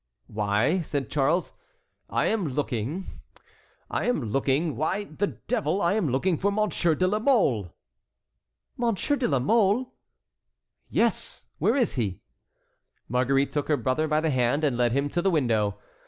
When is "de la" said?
6.95-7.19, 9.15-9.37